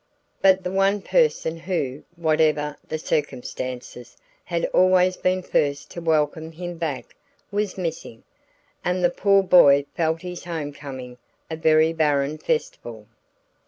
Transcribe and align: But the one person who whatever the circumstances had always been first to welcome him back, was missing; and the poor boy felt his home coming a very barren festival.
But 0.41 0.63
the 0.63 0.71
one 0.71 1.03
person 1.03 1.57
who 1.57 2.01
whatever 2.15 2.75
the 2.87 2.97
circumstances 2.97 4.17
had 4.45 4.65
always 4.73 5.15
been 5.15 5.43
first 5.43 5.91
to 5.91 6.01
welcome 6.01 6.53
him 6.53 6.79
back, 6.79 7.15
was 7.51 7.77
missing; 7.77 8.23
and 8.83 9.03
the 9.03 9.11
poor 9.11 9.43
boy 9.43 9.85
felt 9.95 10.23
his 10.23 10.45
home 10.45 10.73
coming 10.73 11.19
a 11.51 11.55
very 11.55 11.93
barren 11.93 12.39
festival. 12.39 13.05